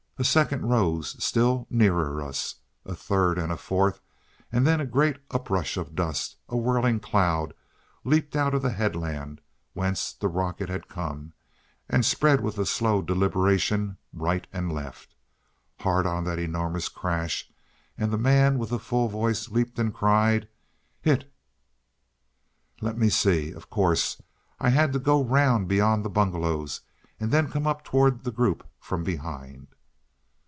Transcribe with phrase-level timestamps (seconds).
[0.19, 4.01] A second rose still nearer us, a third, and a fourth,
[4.51, 7.55] and then a great uprush of dust, a whirling cloud,
[8.03, 9.41] leapt out of the headland
[9.73, 11.33] whence the rocket had come,
[11.89, 15.15] and spread with a slow deliberation right and left.
[15.79, 17.49] Hard on that an enormous crash,
[17.97, 20.47] and the man with the full voice leapt and cried,
[21.01, 21.33] "Hit!"
[22.79, 23.51] Let me see!
[23.53, 24.21] Of course,
[24.59, 26.81] I had to go round beyond the bungalows,
[27.19, 29.69] and then come up towards the group from behind.